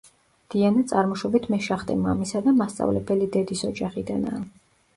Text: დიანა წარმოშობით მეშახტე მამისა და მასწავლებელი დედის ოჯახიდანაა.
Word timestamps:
დიანა 0.53 0.85
წარმოშობით 0.91 1.45
მეშახტე 1.55 1.99
მამისა 2.07 2.43
და 2.47 2.55
მასწავლებელი 2.63 3.31
დედის 3.39 3.65
ოჯახიდანაა. 3.73 4.45